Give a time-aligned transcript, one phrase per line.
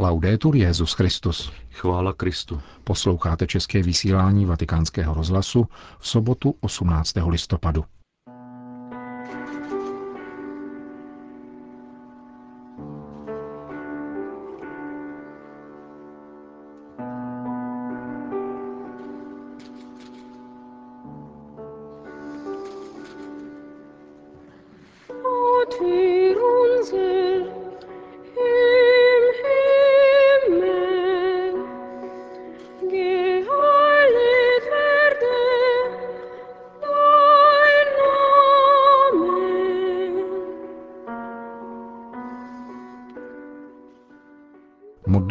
[0.00, 1.52] Laudetur Jezus Christus.
[1.70, 2.60] Chvála Kristu.
[2.84, 5.66] Posloucháte české vysílání Vatikánského rozhlasu
[5.98, 7.12] v sobotu 18.
[7.26, 7.84] listopadu.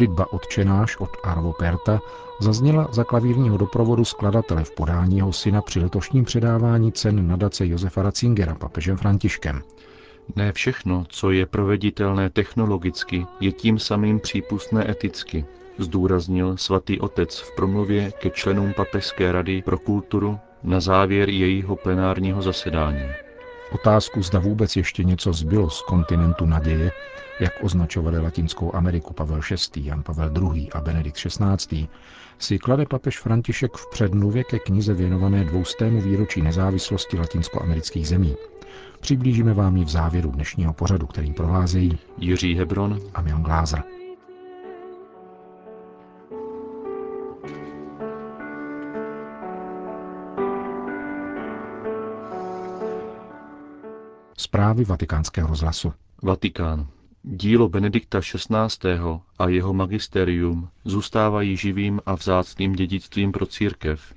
[0.00, 2.00] Modlitba Otčenáš od Arvo Perta
[2.40, 8.02] zazněla za klavírního doprovodu skladatele v podání jeho syna při letošním předávání cen nadace Josefa
[8.02, 9.62] Ratzingera papežem Františkem.
[10.36, 15.44] Ne všechno, co je proveditelné technologicky, je tím samým přípustné eticky,
[15.78, 22.42] zdůraznil svatý otec v promluvě ke členům Papežské rady pro kulturu na závěr jejího plenárního
[22.42, 23.29] zasedání.
[23.72, 26.92] Otázku, zda vůbec ještě něco zbylo z kontinentu naděje,
[27.40, 30.72] jak označovali Latinskou Ameriku Pavel VI., Jan Pavel II.
[30.72, 31.88] a Benedikt XVI.,
[32.38, 38.36] si klade papež František v předmluvě ke knize věnované dvoustému výročí nezávislosti latinskoamerických zemí.
[39.00, 43.99] Přiblížíme vám ji v závěru dnešního pořadu, kterým provázejí Jiří Hebron a Milan Glázer.
[54.60, 55.92] Zprávy vatikánského rozhlasu.
[56.22, 56.86] Vatikán.
[57.22, 58.90] Dílo Benedikta XVI.
[59.38, 64.14] a jeho magisterium zůstávají živým a vzácným dědictvím pro církev,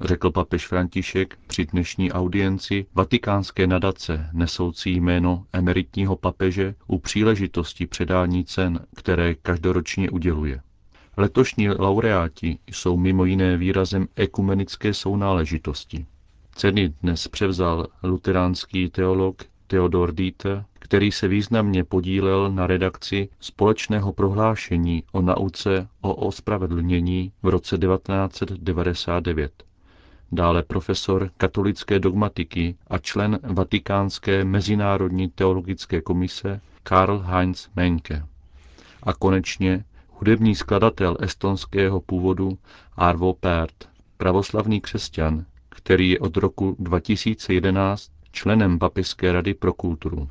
[0.00, 8.44] řekl papež František při dnešní audienci vatikánské nadace nesoucí jméno emeritního papeže u příležitosti předání
[8.44, 10.60] cen, které každoročně uděluje.
[11.16, 16.06] Letošní laureáti jsou mimo jiné výrazem ekumenické sounáležitosti.
[16.54, 25.02] Ceny dnes převzal luteránský teolog Theodor Dieter, který se významně podílel na redakci společného prohlášení
[25.12, 29.52] o nauce o ospravedlnění v roce 1999.
[30.32, 38.26] Dále profesor katolické dogmatiky a člen Vatikánské mezinárodní teologické komise Karl Heinz Menke.
[39.02, 42.58] A konečně hudební skladatel estonského původu
[42.96, 50.28] Arvo Pärt, pravoslavný křesťan, který je od roku 2011 členem Papežské rady pro kulturu.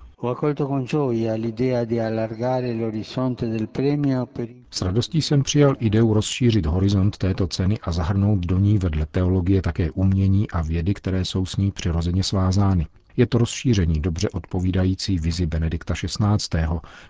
[4.71, 9.61] S radostí jsem přijal ideu rozšířit horizont této ceny a zahrnout do ní vedle teologie
[9.61, 12.87] také umění a vědy, které jsou s ní přirozeně svázány.
[13.17, 16.59] Je to rozšíření dobře odpovídající vizi Benedikta XVI.,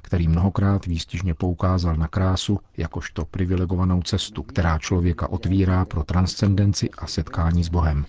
[0.01, 7.07] který mnohokrát výstižně poukázal na krásu jakožto privilegovanou cestu, která člověka otvírá pro transcendenci a
[7.07, 8.05] setkání s Bohem.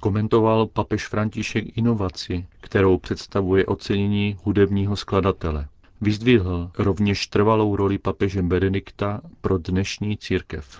[0.00, 5.66] Komentoval papež František inovaci, kterou představuje ocenění hudebního skladatele.
[6.00, 10.78] Vyzdvihl rovněž trvalou roli papeže Benedikta pro dnešní církev.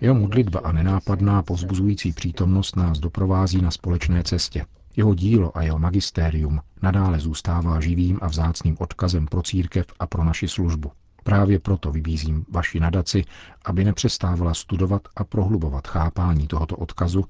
[0.00, 4.64] Jeho modlitba a nenápadná pozbuzující přítomnost nás doprovází na společné cestě.
[4.96, 10.24] Jeho dílo a jeho magistérium nadále zůstává živým a vzácným odkazem pro církev a pro
[10.24, 10.90] naši službu.
[11.24, 13.24] Právě proto vybízím vaši nadaci,
[13.64, 17.24] aby nepřestávala studovat a prohlubovat chápání tohoto odkazu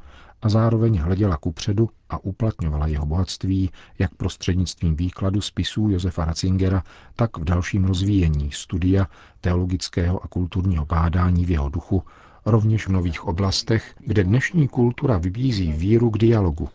[0.45, 6.83] a zároveň hleděla kupředu a uplatňovala jeho bohatství jak prostřednictvím výkladu spisů Josefa Ratzingera,
[7.17, 9.07] tak v dalším rozvíjení studia
[9.41, 12.03] teologického a kulturního bádání v jeho duchu,
[12.47, 16.69] rovněž v nových oblastech, kde dnešní kultura vybízí víru k dialogu.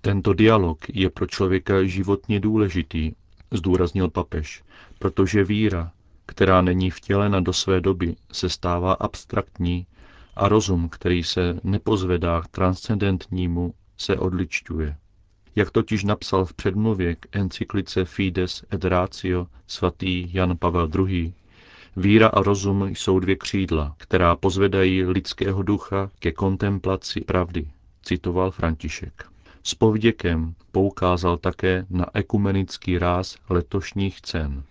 [0.00, 3.12] Tento dialog je pro člověka životně důležitý,
[3.50, 4.62] zdůraznil papež,
[4.98, 5.92] protože víra,
[6.26, 9.86] která není vtělena do své doby, se stává abstraktní
[10.34, 14.96] a rozum, který se nepozvedá k transcendentnímu, se odličťuje.
[15.56, 21.34] Jak totiž napsal v předmluvě k encyklice Fides et Ratio svatý Jan Pavel II.,
[21.96, 27.68] víra a rozum jsou dvě křídla, která pozvedají lidského ducha ke kontemplaci pravdy,
[28.02, 29.24] citoval František.
[29.62, 34.62] S povděkem poukázal také na ekumenický ráz letošních cen.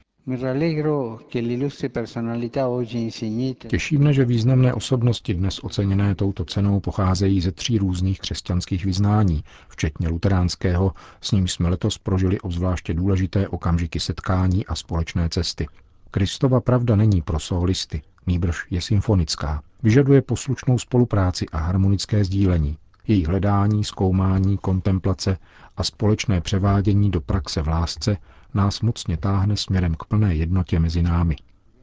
[3.67, 9.43] Těší mne, že významné osobnosti dnes oceněné touto cenou pocházejí ze tří různých křesťanských vyznání,
[9.69, 10.91] včetně luteránského,
[11.21, 15.67] s ním jsme letos prožili obzvláště důležité okamžiky setkání a společné cesty.
[16.11, 19.61] Kristova pravda není pro solisty, nýbrž je symfonická.
[19.83, 22.77] Vyžaduje poslušnou spolupráci a harmonické sdílení.
[23.07, 25.37] Její hledání, zkoumání, kontemplace
[25.77, 28.17] a společné převádění do praxe v lásce
[28.53, 31.35] nás mocně táhne směrem k plné jednotě mezi námi.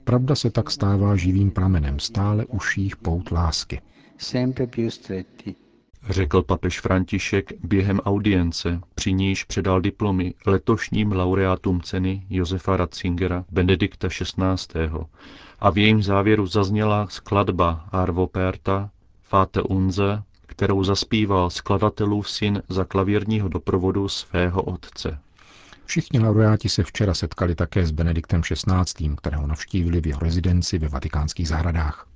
[0.05, 3.81] Pravda se tak stává živým pramenem stále užších pout lásky.
[6.09, 14.09] Řekl papež František během audience, při níž předal diplomy letošním laureátům ceny Josefa Ratzingera Benedikta
[14.09, 14.91] XVI.
[15.59, 18.91] A v jejím závěru zazněla skladba Arvo Perta
[19.23, 25.19] Fate Unze, kterou zaspíval skladatelův syn za klavírního doprovodu svého otce.
[25.89, 30.89] Všichni laureáti se včera setkali také s Benediktem XVI., kterého navštívili v jeho rezidenci ve
[30.89, 32.07] vatikánských zahradách.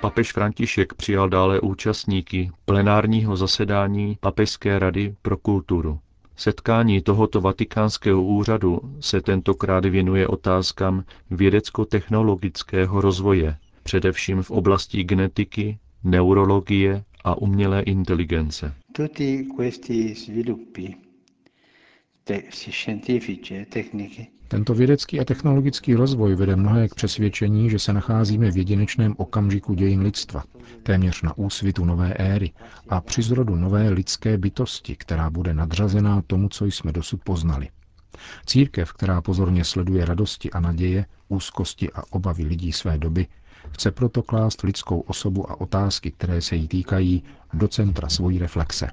[0.00, 5.98] Papež František přijal dále účastníky plenárního zasedání Papežské rady pro kulturu.
[6.36, 17.04] Setkání tohoto vatikánského úřadu se tentokrát věnuje otázkám vědecko-technologického rozvoje, především v oblasti genetiky, neurologie
[17.26, 18.74] a umělé inteligence.
[24.48, 29.74] Tento vědecký a technologický rozvoj vede mnohé k přesvědčení, že se nacházíme v jedinečném okamžiku
[29.74, 30.44] dějin lidstva,
[30.82, 32.52] téměř na úsvitu nové éry
[32.88, 37.68] a při zrodu nové lidské bytosti, která bude nadřazená tomu, co jsme dosud poznali.
[38.46, 43.26] Církev, která pozorně sleduje radosti a naděje, úzkosti a obavy lidí své doby,
[43.70, 47.22] chce proto klást lidskou osobu a otázky, které se jí týkají,
[47.52, 48.90] do centra svojí reflexe.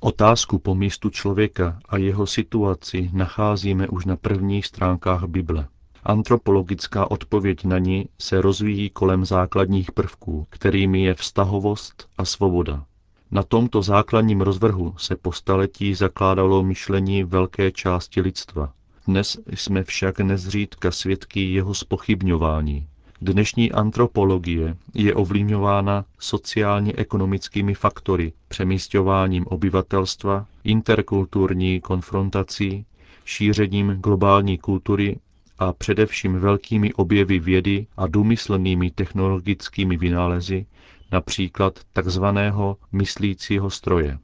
[0.00, 5.68] Otázku po místu člověka a jeho situaci nacházíme už na prvních stránkách Bible.
[6.04, 12.84] Antropologická odpověď na ní se rozvíjí kolem základních prvků, kterými je vztahovost a svoboda.
[13.30, 18.72] Na tomto základním rozvrhu se po staletí zakládalo myšlení velké části lidstva.
[19.08, 22.86] Dnes jsme však nezřídka svědky jeho spochybňování.
[23.20, 32.86] Dnešní antropologie je ovlivňována sociálně-ekonomickými faktory, přemístěváním obyvatelstva, interkulturní konfrontací,
[33.24, 35.18] šířením globální kultury
[35.58, 40.66] a především velkými objevy vědy a důmyslnými technologickými vynálezy,
[41.12, 44.18] například takzvaného myslícího stroje.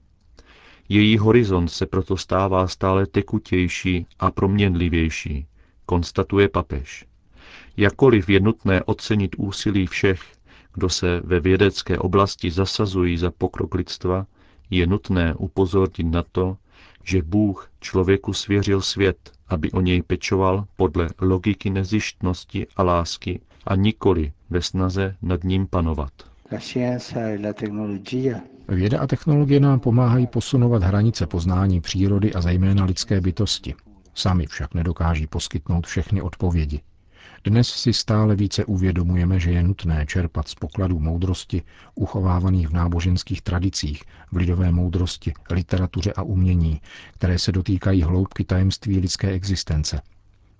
[0.88, 5.46] Její horizont se proto stává stále tekutější a proměnlivější,
[5.86, 7.04] konstatuje papež.
[7.76, 10.22] Jakoliv je nutné ocenit úsilí všech,
[10.74, 14.26] kdo se ve vědecké oblasti zasazují za pokrok lidstva,
[14.70, 16.56] je nutné upozornit na to,
[17.04, 23.74] že Bůh člověku svěřil svět, aby o něj pečoval podle logiky nezištnosti a lásky a
[23.74, 26.12] nikoli ve snaze nad ním panovat.
[28.74, 33.74] Věda a technologie nám pomáhají posunovat hranice poznání přírody a zejména lidské bytosti.
[34.14, 36.80] Sami však nedokáží poskytnout všechny odpovědi.
[37.44, 41.62] Dnes si stále více uvědomujeme, že je nutné čerpat z pokladů moudrosti
[41.94, 44.02] uchovávaných v náboženských tradicích,
[44.32, 46.80] v lidové moudrosti, literatuře a umění,
[47.12, 50.00] které se dotýkají hloubky tajemství lidské existence.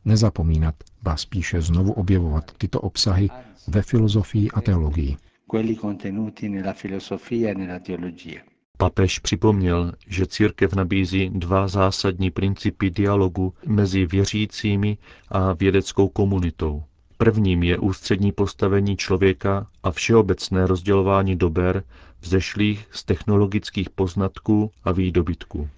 [0.05, 3.29] Nezapomínat, ba spíše znovu objevovat tyto obsahy
[3.69, 5.17] ve filozofii a teologii
[5.53, 8.43] quelli contenuti nella filosofia e nella teologia.
[8.79, 16.83] Papež připomněl, že církev nabízí dva zásadní principy dialogu mezi věřícími a vědeckou komunitou.
[17.23, 21.83] Prvním je ústřední postavení člověka a všeobecné rozdělování dober
[22.21, 25.69] vzešlých z technologických poznatků a výdobytků.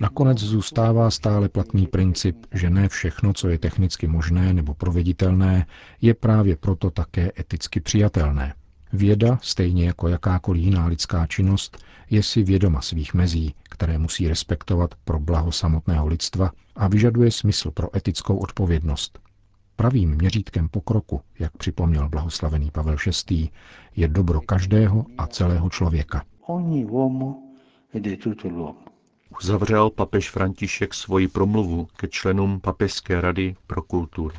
[0.00, 5.66] Nakonec zůstává stále platný princip, že ne všechno, co je technicky možné nebo proveditelné,
[6.00, 8.54] je právě proto také eticky přijatelné.
[8.92, 14.94] Věda, stejně jako jakákoliv jiná lidská činnost, je si vědoma svých mezí, které musí respektovat
[15.04, 19.18] pro blaho samotného lidstva a vyžaduje smysl pro etickou odpovědnost.
[19.76, 22.96] Pravým měřítkem pokroku, jak připomněl blahoslavený Pavel
[23.30, 23.48] VI.,
[23.96, 26.24] je dobro každého a celého člověka.
[29.42, 34.34] Uzavřel papež František svoji promluvu ke členům Papežské rady pro kulturu.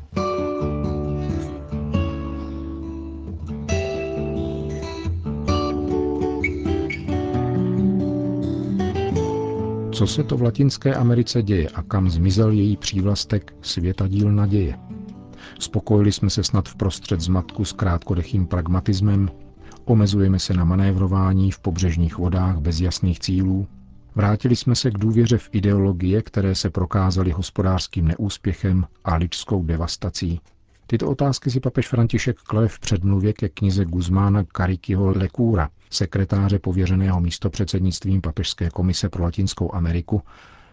[9.92, 14.78] Co se to v Latinské Americe děje a kam zmizel její přívlastek světadíl naděje?
[15.58, 19.30] Spokojili jsme se snad v prostřed zmatku s krátkodechým pragmatismem,
[19.84, 23.66] omezujeme se na manévrování v pobřežních vodách bez jasných cílů,
[24.14, 30.40] vrátili jsme se k důvěře v ideologie, které se prokázaly hospodářským neúspěchem a lidskou devastací.
[30.86, 37.20] Tyto otázky si papež František klade v předmluvě ke knize Guzmána Karikyho Lekůra, sekretáře pověřeného
[37.20, 40.22] místopředsednictvím Papežské komise pro Latinskou Ameriku,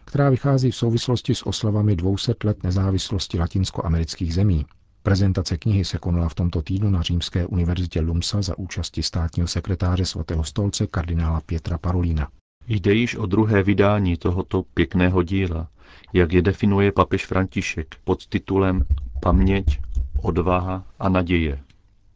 [0.05, 4.65] která vychází v souvislosti s oslavami 200 let nezávislosti latinskoamerických zemí.
[5.03, 10.05] Prezentace knihy se konala v tomto týdnu na Římské univerzitě Lumsa za účasti státního sekretáře
[10.05, 12.27] svatého stolce kardinála Pětra Parolína.
[12.67, 15.67] Jde již o druhé vydání tohoto pěkného díla,
[16.13, 18.83] jak je definuje papež František pod titulem
[19.21, 19.79] Paměť,
[20.21, 21.59] odvaha a naděje.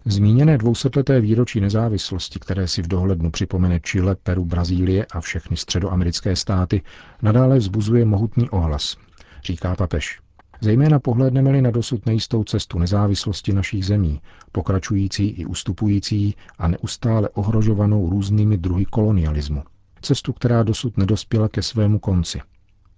[0.05, 6.35] Zmíněné dvousetleté výročí nezávislosti, které si v dohlednu připomene Chile, Peru, Brazílie a všechny středoamerické
[6.35, 6.81] státy,
[7.21, 8.97] nadále vzbuzuje mohutný ohlas,
[9.43, 10.19] říká papež.
[10.61, 18.09] Zejména pohledneme-li na dosud nejistou cestu nezávislosti našich zemí, pokračující i ustupující a neustále ohrožovanou
[18.09, 19.63] různými druhy kolonialismu.
[20.01, 22.41] Cestu, která dosud nedospěla ke svému konci.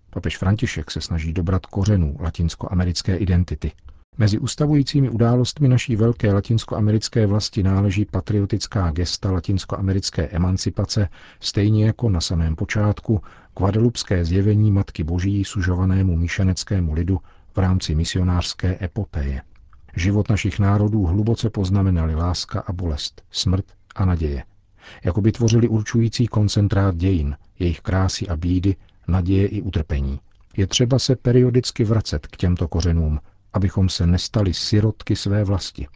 [0.09, 3.71] Papež František se snaží dobrat kořenů latinskoamerické identity.
[4.17, 12.21] Mezi ustavujícími událostmi naší velké latinskoamerické vlasti náleží patriotická gesta latinskoamerické emancipace, stejně jako na
[12.21, 13.21] samém počátku
[13.57, 17.19] guadalupské zjevení Matky Boží sužovanému míšeneckému lidu
[17.55, 19.41] v rámci misionářské epopeje.
[19.95, 24.43] Život našich národů hluboce poznamenali láska a bolest, smrt a naděje.
[25.03, 28.75] Jako by tvořili určující koncentrát dějin, jejich krásy a bídy,
[29.07, 30.19] naděje i utrpení.
[30.57, 33.19] Je třeba se periodicky vracet k těmto kořenům,
[33.55, 35.87] abychom se nestali sirotky své vlasti,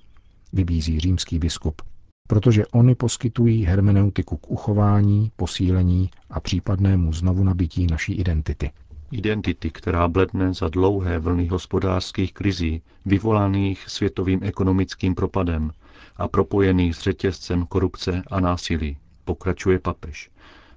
[0.54, 1.82] vybízí římský biskup,
[2.28, 8.72] protože oni poskytují hermeneutiku k uchování, posílení a případnému znovu nabití naší identity.
[9.12, 15.72] Identity, která bledne za dlouhé vlny hospodářských krizí, vyvolaných světovým ekonomickým propadem
[16.18, 20.30] a propojených s řetězcem korupce a násilí, pokračuje papež.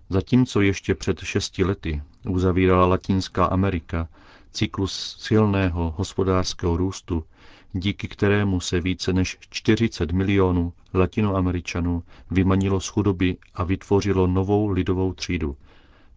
[0.08, 4.08] Zatímco ještě před šesti lety uzavírala Latinská Amerika
[4.52, 7.24] cyklus silného hospodářského růstu,
[7.72, 15.12] díky kterému se více než 40 milionů latinoameričanů vymanilo z chudoby a vytvořilo novou lidovou
[15.12, 15.56] třídu.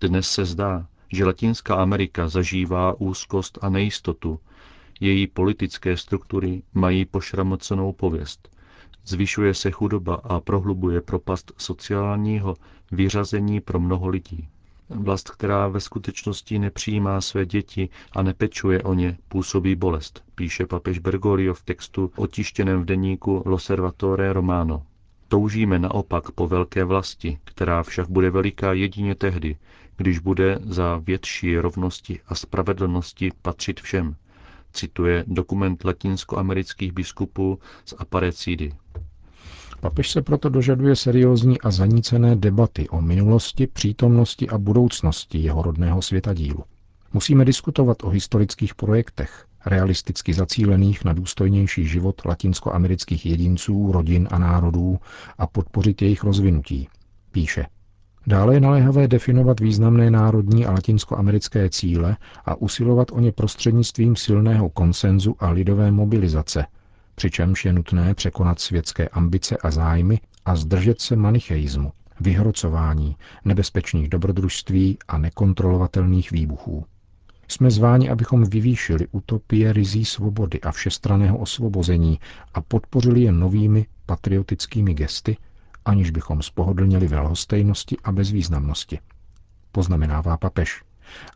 [0.02, 4.40] Dnes se zdá, že Latinská Amerika zažívá úzkost a nejistotu.
[5.00, 8.50] Její politické struktury mají pošramocenou pověst.
[9.06, 12.56] Zvyšuje se chudoba a prohlubuje propast sociálního
[12.92, 14.48] vyřazení pro mnoho lidí.
[14.90, 21.00] Vlast, která ve skutečnosti nepřijímá své děti a nepečuje o ně, působí bolest, píše papež
[21.00, 24.84] Bergoglio v textu otištěném v deníku L'Osservatore Romano.
[25.28, 29.58] Toužíme naopak po velké vlasti, která však bude veliká jedině tehdy,
[29.98, 34.16] když bude za větší rovnosti a spravedlnosti patřit všem,
[34.74, 38.74] cituje dokument latinskoamerických biskupů z Aparecidy.
[39.86, 46.02] Papež se proto dožaduje seriózní a zanícené debaty o minulosti, přítomnosti a budoucnosti jeho rodného
[46.02, 46.64] světadílu.
[47.14, 55.00] Musíme diskutovat o historických projektech, realisticky zacílených na důstojnější život latinskoamerických jedinců, rodin a národů
[55.38, 56.88] a podpořit jejich rozvinutí,
[57.32, 57.66] píše.
[58.28, 64.70] Dále je naléhavé definovat významné národní a latinskoamerické cíle a usilovat o ně prostřednictvím silného
[64.70, 66.66] konsenzu a lidové mobilizace,
[67.16, 74.98] přičemž je nutné překonat světské ambice a zájmy a zdržet se manicheizmu, vyhrocování, nebezpečných dobrodružství
[75.08, 76.86] a nekontrolovatelných výbuchů.
[77.48, 82.20] Jsme zváni, abychom vyvýšili utopie rizí svobody a všestraného osvobození
[82.54, 85.38] a podpořili je novými patriotickými gesty,
[85.86, 89.00] aniž bychom spohodlněli ve lhostejnosti a bezvýznamnosti.
[89.72, 90.84] Poznamenává papež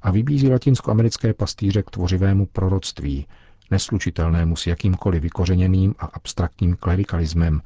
[0.02, 3.28] a vybízí latinskoamerické pastýře k tvořivému proroctví,
[3.72, 7.62] neslučitelnému s jakýmkoliv vykořeněným a abstraktním klerikalismem,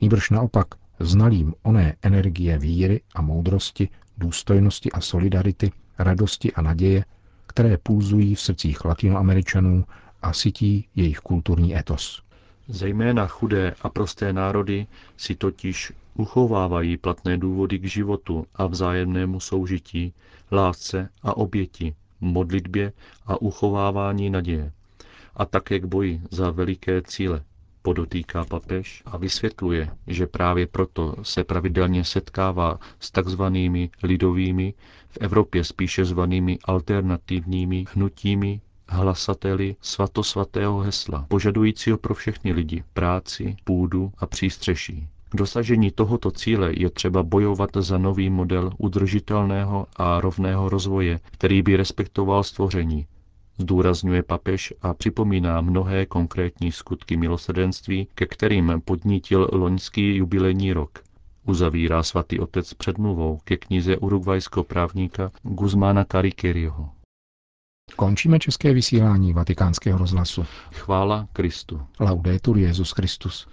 [0.00, 0.66] nýbrž naopak
[1.00, 3.88] znalým oné energie víry a moudrosti,
[4.18, 7.04] důstojnosti a solidarity, radosti a naděje,
[7.46, 9.84] které pulzují v srdcích latinoameričanů
[10.22, 12.22] a sytí jejich kulturní etos.
[12.68, 14.86] Zejména chudé a prosté národy
[15.16, 20.14] si totiž uchovávají platné důvody k životu a vzájemnému soužití,
[20.52, 22.92] lásce a oběti, modlitbě
[23.26, 24.72] a uchovávání naděje.
[25.38, 27.42] A také k boji za veliké cíle,
[27.82, 34.74] podotýká papež a vysvětluje, že právě proto se pravidelně setkává s takzvanými lidovými,
[35.08, 44.12] v Evropě spíše zvanými alternativními hnutími hlasateli svatosvatého hesla, požadujícího pro všechny lidi práci, půdu
[44.18, 45.08] a přístřeší.
[45.28, 51.62] K dosažení tohoto cíle je třeba bojovat za nový model udržitelného a rovného rozvoje, který
[51.62, 53.06] by respektoval stvoření,
[53.58, 60.98] zdůrazňuje papež a připomíná mnohé konkrétní skutky milosrdenství, ke kterým podnítil loňský jubilejní rok.
[61.46, 66.90] Uzavírá svatý otec předmluvou ke knize urugvajského právníka Guzmána Karikeriho.
[67.96, 70.44] Končíme české vysílání vatikánského rozhlasu.
[70.74, 71.80] Chvála Kristu.
[72.00, 73.48] Laudetur Jezus Christus.